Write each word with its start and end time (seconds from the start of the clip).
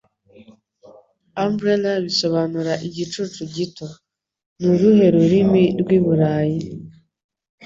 Umbrella 1.45 1.91
Bisobanura 2.05 2.73
“Igicucu 2.87 3.41
Gito” 3.53 3.87
Ni 4.57 4.67
uruhe 4.73 5.05
rurimi 5.15 5.63
rw'i 5.79 5.99
Burayi 6.05 6.59